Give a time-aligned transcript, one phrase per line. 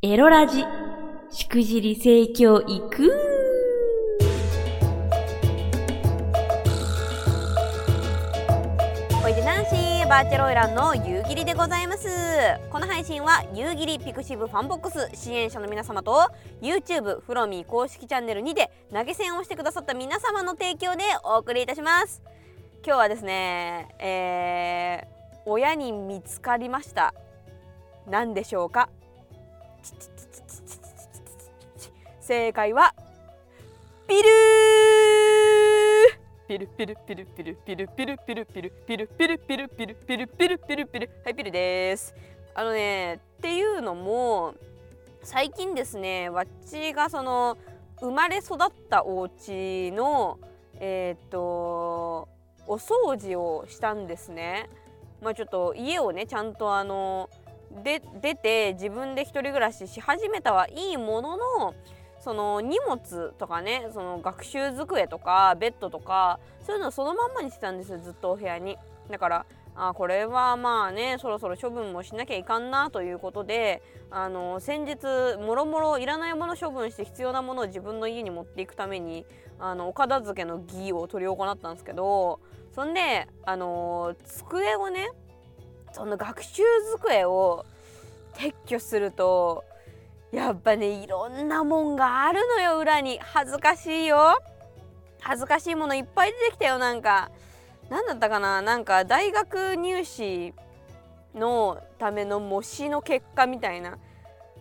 [0.00, 0.64] エロラジ、
[1.32, 3.12] しくじり性教育
[9.24, 12.06] おいで男子バーチャルオイランの夕霧でございます。
[12.70, 16.30] この配信は夕霧ピクシブファンボックス支援者の皆様と
[16.62, 22.22] YouTube フロミー公式チャンネルにて投げ銭をしてくださった皆様の提供でお送りいたします。
[22.86, 27.14] 今日はですねえー、親に見つかりました。
[28.06, 28.90] 何でしょうか？
[32.20, 32.94] 正解は
[34.06, 34.22] ピル
[36.48, 41.10] ピルピルピルピルピルピルピルピルピルピルピルピルピルピルピルピル。
[41.24, 42.14] はいピルです。
[42.54, 44.54] あのねっていうのも
[45.22, 47.58] 最近ですねわっちがその
[48.00, 48.58] 生まれ育っ
[48.88, 50.38] たお家の
[50.80, 52.28] えっ、と
[52.66, 54.70] お掃除をしたんですね。
[55.20, 57.28] まあちょっと家をねちゃんとあの
[57.82, 61.74] で出て自分で一人暮らしし始めたはいいものの
[62.20, 68.76] その荷物とかねその学習机とかベッドとかそういうのをそのまんまにしてたんですよずっとお部屋に。
[69.10, 79.24] だからあこれはまあねそろそろ処分もしなきゃいかんなということであの先日もろもろいらないもの処分して必要なものを自分の家に持っていくために
[79.60, 82.40] あのお片付けの儀を執り行ったんですけど
[82.74, 85.08] そんであの机をね
[85.92, 86.62] その学習
[86.98, 87.64] 机を
[88.34, 89.64] 撤去すると
[90.30, 93.18] やっぱねいろんなもんがあるのよ裏に。
[93.20, 94.38] 恥ずかしいよ。
[95.20, 97.30] 恥ずかしいものいっぱい出てきたよなんか。
[97.90, 98.60] 何だったかな？
[98.62, 100.52] なんか大学入試
[101.34, 103.98] のための模試の結果みたいな。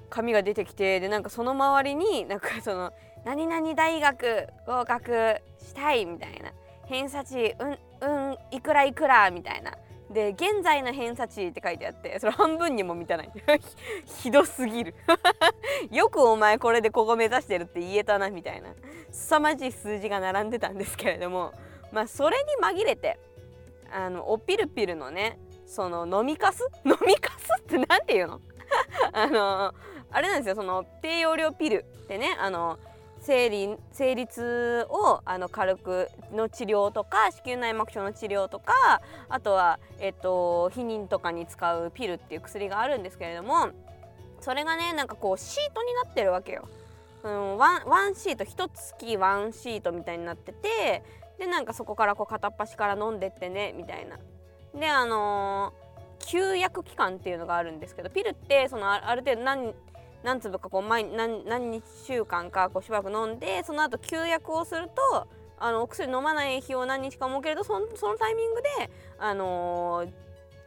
[0.10, 2.94] 紙が出てきてでなんかその周りになんかその
[3.26, 6.54] 「何々大学合格したい」みたいな。
[6.86, 7.78] 偏差値うん
[8.30, 9.74] うんいくらいくらみたいな。
[10.10, 13.32] で現在の偏差値って書いてあってそれ半分にも満たない。
[14.22, 14.96] ひどすぎる。
[15.92, 18.70] よくお前これでここ目指してるって言えたなみたいな。
[19.12, 21.54] 凄まじい数字が並んでたんですけれども。
[21.92, 23.18] まあそれに紛れて
[23.92, 26.68] あのおピルピルのねその飲みかす？
[26.86, 28.42] 飲みかすって何て言うの？
[29.14, 29.74] あの
[30.12, 30.56] あれなんですよ。
[30.56, 32.78] その低用量ピルってねあの
[33.28, 43.72] 生理生理痛をあの軽くの治療とか子宮内膜症の治療とかあとは、えっと、避妊とかに使うピルっていう薬があるんですけれども
[44.40, 46.70] それがねなんかこうシートになってるわけよ。
[47.24, 51.04] うん、ワンワンシート1月ワンシートみたいになってて
[51.38, 54.18] でなんかそこからこう片っ端から飲んでってねみたいな。
[54.80, 59.74] であのー、休薬期間っていうのがあるんですけどピルってそのある程度何
[60.24, 65.28] 何粒かこう毎何何週間かこうしばらく飲んでその後休薬をすると
[65.60, 70.12] あのお薬飲まない日を何日か設けるとそのそのタイミングで、あのー、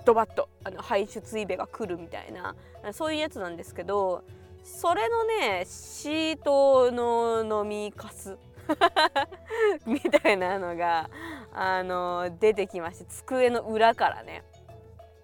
[0.05, 2.55] ドバッとあの排出イベが来るみたいな
[2.93, 4.25] そういうやつなんですけど
[4.65, 8.37] それのねシートの飲みかす
[9.87, 11.11] みたいなのが、
[11.53, 14.45] あのー、出てきまして机の裏からね。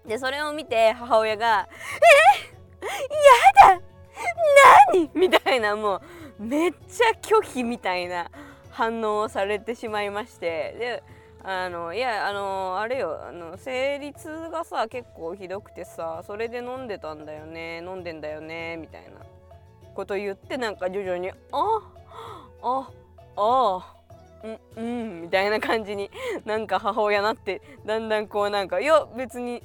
[0.05, 1.67] でそれを見て母親が
[2.81, 2.85] 「え
[3.67, 3.96] やだ
[4.93, 5.09] 何？
[5.13, 6.01] みたいなも
[6.39, 8.29] うめっちゃ拒否みたいな
[8.69, 10.75] 反応をされてしまいまして。
[10.79, 11.03] で
[11.43, 19.11] あのいやあのあれよあの生理痛がさ結構ひどくてさそれで飲んでたんだよね飲んでんだよねみたいな。
[19.95, 21.79] こと言ってなんか徐々に「あ
[22.61, 22.89] あ
[23.37, 23.95] あ
[24.43, 26.11] うんうん」みたいな感じに
[26.45, 29.63] なんか母親なってだんだんこうなんか「いや別に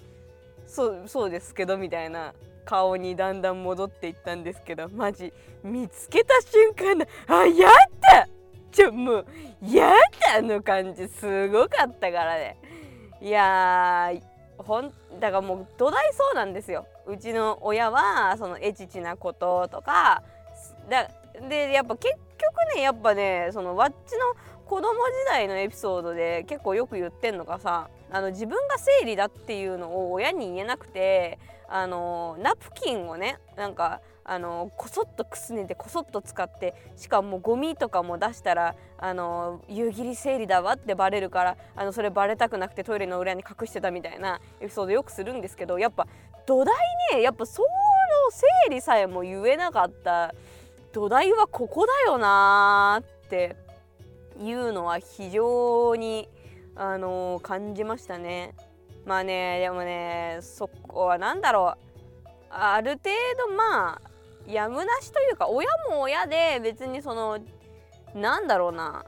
[0.66, 2.32] そうそうですけど」みたいな。
[2.64, 8.28] 顔にだんだん戻っていったんですけどマジ見つけた瞬間だあやった！
[8.70, 9.26] ちょもう
[9.62, 9.92] や
[10.32, 12.56] だの感じすごかったからね。
[13.20, 14.12] いや
[14.56, 16.86] ほんだからもう土台そうなんですよ。
[17.06, 20.22] うちの親はそのエチチなこととか
[20.88, 21.10] だ
[21.48, 24.34] でやっぱ結局ねやっぱねそのわっちの
[24.66, 31.38] 子供時代のエピソードで結構よく言ってんのがさあの自分が生理だっていうのを親に言えなくて
[31.74, 46.06] あのナプキンをねなんかあのこそっとくすねてこそっと使ってしかもゴミとかも出したらあの夕霧生理だわってバレるからあのそれバレたくなくてトイレの裏に隠してたみたいなエピソードよくするんですけどやっぱ
[46.46, 46.74] 土台
[47.14, 47.68] ねやっぱその
[48.30, 50.34] 生理さえも言えなかった
[50.92, 53.56] 土台はここだよなって
[54.38, 56.28] いうのは非常に
[56.76, 58.54] あの感じましたね。
[59.04, 61.78] まあねでもねそこは何だろう。
[62.50, 63.10] ある程
[63.48, 64.00] 度まあ
[64.50, 67.38] やむなしというか親も親で別にその
[68.14, 69.04] なんだろうな。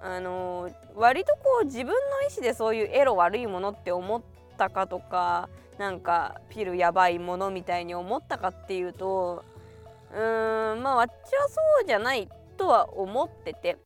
[0.00, 1.92] あの割とこう自分の
[2.22, 4.22] 意思でそういうエロ悪いものって思っ
[4.56, 9.44] たかとかなんかピルやばいものみたいに思ったかっていうと
[10.12, 13.76] うん、まあわっちはそうじゃないとは思ってて。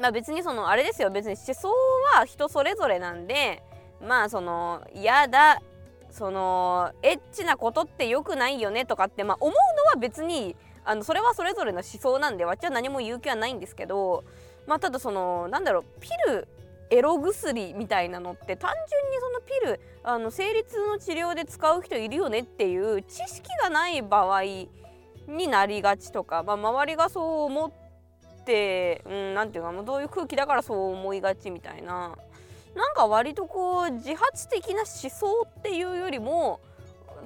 [0.00, 1.10] まあ別にそのあれですよ。
[1.10, 1.68] 別に思想
[2.16, 3.62] は人それぞれなんで
[4.06, 5.60] まあその嫌だ
[6.10, 14.24] そのエッチなことって良くないよねとかってまあ思うのは別にあのそれはそれぞれの思想なんでわっちは何も言う気はないんですけど
[14.66, 16.48] まあただそのなんだろうピル
[16.90, 27.72] エロ薬みたいなのって単純にそのピルあの生理痛の治療で使う人いるよねっていう知識がない場合になりがちとか、まあ、周りがそう思っ
[28.44, 32.16] て何、うん、て言うかどういう空気だからそう思いがちみたいな。
[32.74, 36.60] なんか割とこう自発的な思想っていうよりも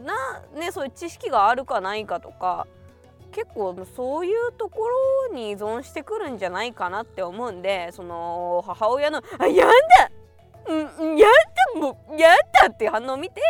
[0.05, 2.67] な、ね、そういう知識があるかないかとか
[3.33, 4.89] 結構そういうとこ
[5.29, 9.75] ろに依存してくるんじゃないかなって思うんでその母親の「あやんだ
[10.69, 11.27] うんや
[11.75, 12.31] だもうや
[12.63, 13.43] だ!」っていう反応を見て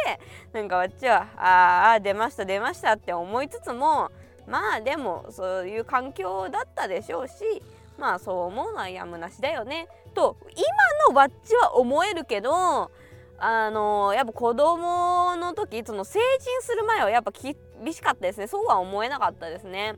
[0.53, 4.11] なんかわっちは「ああ出ました出ました」って思いつつも
[4.47, 7.63] まあでもそういう環境だったでしょうし
[7.99, 12.91] まあそう思うのはやむなしだよねと今のわっちは思えるけど
[13.39, 18.47] あのやっぱ子供の時その成人する前はやっぱ厳しかったですね。
[18.47, 19.95] そうは思えなかったですね。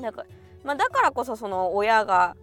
[0.00, 0.28] だから,、
[0.64, 2.36] まあ、だからこそその親が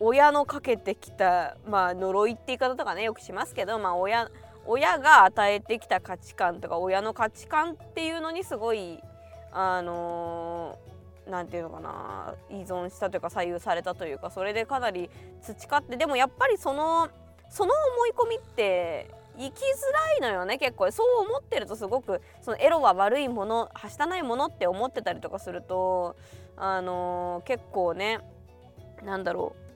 [0.00, 4.30] 親のかけてきた、まあ、呪いって言い方とかねよくしますけど、まあ親、
[4.64, 9.02] 親が与えてきた価値観とか親の価値観っていうのにすごい
[9.52, 10.47] あの
[11.28, 15.10] 何、て言うのかな依存したというか左右されたというかそれでかなり
[15.42, 17.08] 培ってでもやっぱりその
[17.50, 20.90] その思い込みって生きづらいのよね結構。
[20.90, 26.16] そう思ってるとすごくそのエロは悪いものはしたないものって思ってたりとかすると
[26.56, 28.18] あのー、結構ね
[29.04, 29.67] 何だろう。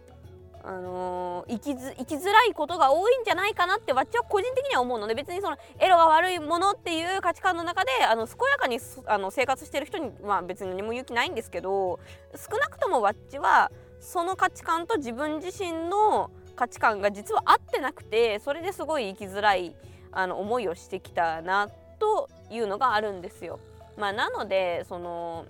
[0.65, 11.99] あのー、生きず生きづらいことが多いんじゃないかなってわっちは個人的には思うので別にそのエロが悪いものっていう価値観の中であの健やかにあの生活してる人には別に何も勇気ないんですけど
[12.37, 19.75] 少なくともわっちはその価値観と自分自身の価値観が実は合ってなくてそれですごい生きづらい
[20.13, 21.69] あの思いをしてきたな
[21.99, 23.59] というのがあるんですよ。
[23.97, 25.47] まあ、なのでその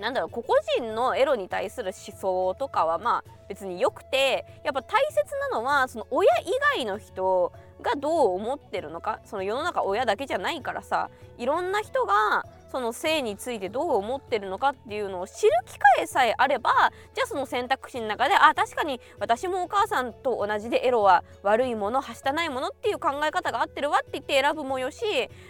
[0.00, 6.46] なんだろう個々人のエロに対する思想とかはまあ別によくてやっぱ大切なのはその親以
[6.76, 7.52] 外の人
[7.82, 25.04] がどう思ってるのかその世の中親だけじゃないからさいろんな人がその性についてどう思ってるのかっていうのを知る機会さえあればじゃあその選択肢の中であ確かに私もお母さんと同じでエロは悪いものはしたないものっていう考え方が合ってるわって言って選ぶもよし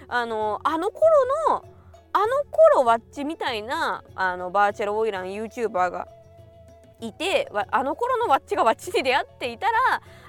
[0.08, 1.08] あのあの頃
[1.50, 1.64] の
[2.14, 6.06] あの頃ワッチみたいなあのバーチャルオイラン YouTuber が
[7.00, 9.72] いてあの頃のワッチがワッチに出会っていたら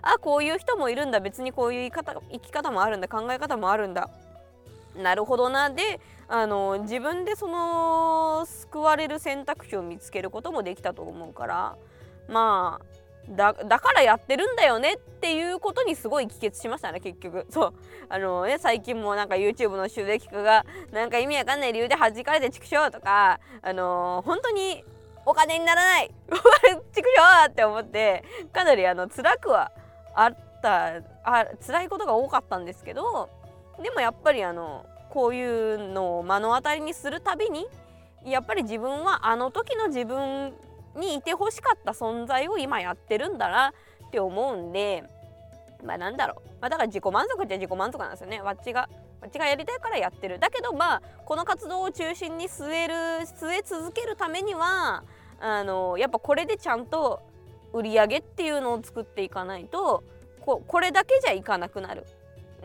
[0.02, 4.10] あこういう人もいるんだ別にこういう生き方生き方もあるんだ考え方もあるんだ。
[4.96, 5.70] なるほどな。
[5.70, 11.76] であの自分でその救われる選択肢を見つけることもできたと思うから
[12.28, 12.86] まあ
[13.30, 17.45] だだからやってるんだよねっていうことにすごい帰結しましたね結局。
[17.50, 17.74] そう。
[18.10, 24.83] あのね最近もなんか YouTube の収益化がなんか意味わかんない理由で弾かれて畜生とかあのー、本当に
[25.25, 26.12] お金にならない。
[26.94, 28.24] 畜生って思って
[28.54, 29.72] かなりあの辛くは
[30.13, 33.30] あったあ辛いことが多かったんですけど
[33.81, 37.68] でもやっぱりあのこういうのを目の当たりにするたびに
[38.25, 40.54] やっぱり自分はあの時の自分
[40.96, 43.74] にいてほしかった存在を今やってるんだな
[44.08, 45.04] って思うんで
[45.84, 48.42] まあなんだろう、まあ、だから自己満足って自己満足なんですよね。
[48.42, 48.90] わっちが
[49.22, 50.40] わっちがやりたいからやってる。
[50.40, 52.94] だけどまあこの活動を中心に据える
[53.25, 55.04] 据え続けるためには
[55.40, 57.22] あのやっぱこれでちゃんと
[57.74, 60.04] 売り上げっていうのを作っていかないと
[60.42, 62.06] ここれだけじゃいかなくなる。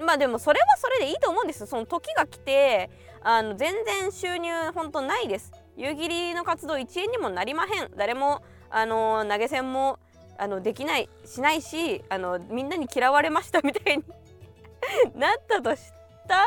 [0.01, 2.89] まあでもそれはそれでいいと思うんですその時が来て
[3.23, 5.53] あの全然収入本当ないです。
[5.77, 7.91] 夕霧の活動1円にもなりまへん。
[7.97, 9.99] 誰もあの投げ銭も
[10.39, 14.05] あのできないしないしあのみんなに嫌われましたみたいに
[15.15, 15.93] なったとし
[16.27, 16.45] た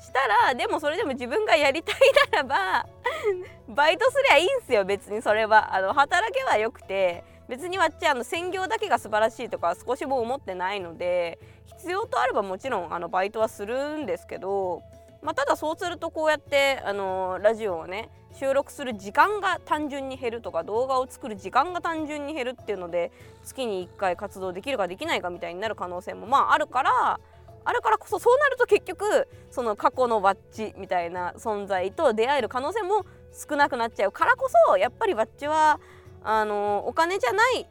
[0.00, 1.96] したらでもそれでも自分がやりたい
[2.32, 2.86] ならば
[3.68, 5.22] バイトすりゃいいんすよ別に。
[5.22, 5.74] それは。
[5.74, 14.82] あの働けばよくて別にわっちあの専業だけが素晴らしいとか少しも思ってないので必要とあればもちろんあのバイトはするんですけど
[15.22, 23.12] まあ、ただそうするとこうやって、あのー、ラジオをね収録する時間が単純に減るとか動画を作る時間が単純に減るっていうので
[23.44, 27.20] 月に1回活動できるかできないかみたいになる可能性もまああるから
[27.64, 35.80] あるからこそそうなると結局その過去のバッチみたいな存在と出会える可能性も少なくなっちゃうからこそやっぱりバッチは
[36.24, 37.66] あの、お金じゃないっ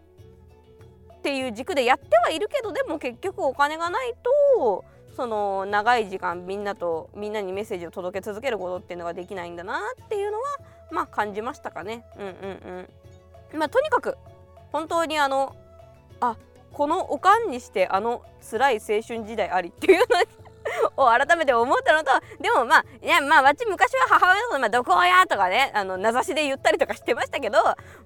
[1.22, 4.13] ていう軸でやってはいるけどでも結局お金がない
[4.58, 4.84] と
[5.15, 10.44] その長い時間みんなとみんなにメッセージを届け続けることっていうのができないんだなっていうのは
[10.91, 12.06] まあ感じましたかね。
[12.18, 12.88] うんうん
[13.53, 13.60] うん。
[13.60, 14.18] まあとにかく
[14.72, 15.56] 本当にあの
[16.20, 16.38] あ
[16.74, 20.06] このおかんにしてあの辛い青春時代ありっていうの
[20.97, 27.57] を改めて思ったのとでもまあいやまあ私昔は母親のまあ、どこやとかねあの名指しで言ったりとかしてましたけど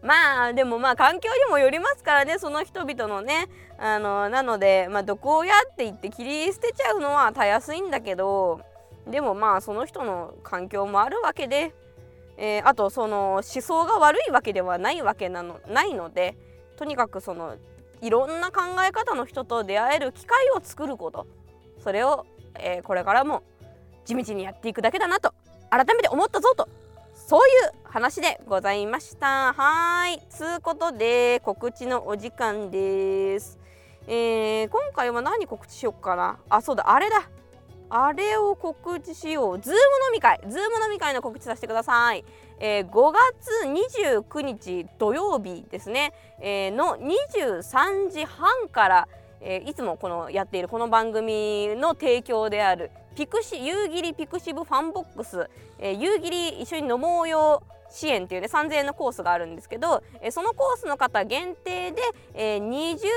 [0.02, 8.62] まあでもまあ環境にもよりますからねその人々のねあのなのでまあどこやって言って切り捨てちゃうのはたやすいんだけど
[9.08, 11.74] でもまあその人の環境もあるわけで、
[12.38, 16.38] えー、あとその思想が悪いわけではないわけなのないので
[16.78, 17.56] とにかくその
[18.02, 21.28] いろんな考え方の人と出会える機会を作ること
[21.86, 22.26] それを、
[22.60, 23.44] えー、これからも
[24.06, 25.34] 地道にやっていくだけだなと
[25.70, 26.70] 改めて思ったぞと
[27.14, 29.54] そういう話でございました。
[29.54, 30.22] はい。
[30.30, 33.58] つうことで告知のお時間です、
[34.08, 36.38] えー、今回は何告知しよっかな？
[36.50, 37.30] あそうだあれだ。
[37.90, 39.60] あれを告知しよう。
[39.60, 39.82] ズーム飲
[40.14, 40.40] み会。
[40.48, 42.26] ズーム飲み会の告知させてください。
[42.60, 43.68] えー、5月
[44.24, 49.08] 29日土曜日ですね、えー、の23時半から、
[49.42, 55.50] えー、いつもこのやっているこの番組の提供であるピクシ夕霧ピクシブファンボックス、
[55.80, 57.64] えー、夕霧一緒に飲もうよ。
[57.90, 62.02] 支援っていうね3000円のコースがあるんですけど、そのコースの方限定で、
[62.34, 63.08] え、20時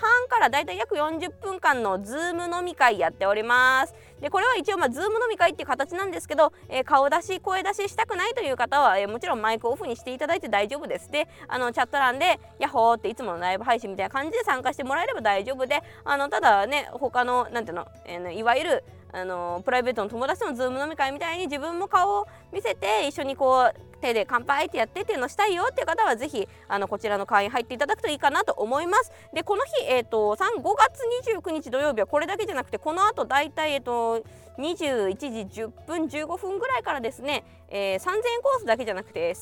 [0.00, 3.94] 半からだいたい約40分間のズーム飲み会やっております。
[4.20, 6.52] でこれは一応まあズーム飲み会っていう形なんですけど、
[6.84, 11.10] 顔出し声出ししたくないという方は、もちろんマイクオフにしていただいて大丈夫です。
[11.10, 29.12] であのチャット欄で「ヤッホー」っていつものライブ配信みたいな感じで参加してもらえれば大丈夫であのただね他のなんていうの、えー、いわゆるあのプライベートの友達とのズーム飲み会みたいに自分も顔を見せて一緒にこう手で乾杯ってやってっていうのをしたいよっていう方はぜひあのこちらの会員入っていただくといいかなと思います。
[29.32, 34.24] でこの日、えーと、と5月29日土曜日はこれだけじゃなくてこの後だいたいえっ、ー、と
[34.58, 35.16] 21
[35.48, 39.36] 時10分15分ぐらいからですね、えー、3000円コースだけじゃなくて1000円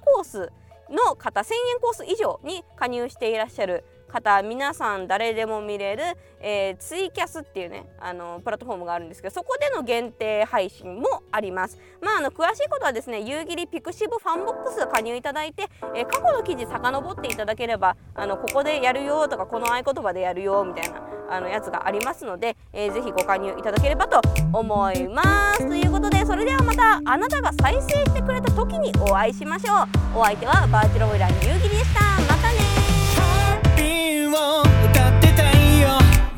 [0.00, 0.52] コース
[0.90, 6.02] の方1000円コース以上に加入していらっしゃる方皆さん誰でも見れる、
[6.40, 11.78] えー、ツイキャスっていうねあのプラットフォームがあるんですけどそこでの限定配信もあります。
[12.00, 24.20] まああの詳しいことはですね夕霧ピクシブファンボックス加入いただいて、えー、過去の記事遡っていただければあのここでやるよとかこの合言葉でやるよみたいなあのやつがありますので、えー、ぜひご加入いただければと
[24.52, 25.66] 思います。
[25.66, 29.72] ということでそれではまたあなたが再生してくれた時にお会いしましょ
[30.14, 30.18] う。
[30.20, 32.35] お相手はバーチャルオイラーの夕霧でした。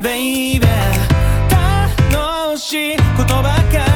[0.01, 0.61] Baby
[1.49, 3.88] 楽しいことばかり。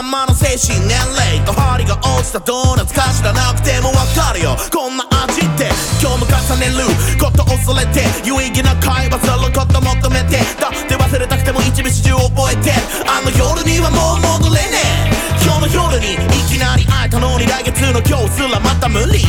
[0.00, 4.56] まんまの精神年齢と針が落ちたドーナツか知らなくてもわかるよ。
[4.72, 5.68] こんな味って
[6.00, 6.88] 今日も重ねる
[7.20, 10.40] こと恐れて有意義な会話すること求めて。
[10.56, 12.72] だって忘れたくても一日中覚えて
[13.04, 15.44] あの夜にはもう戻れねえ。
[15.44, 16.16] 今日の夜にい
[16.48, 19.20] きなり会えたのに来月の今日すらまた無理。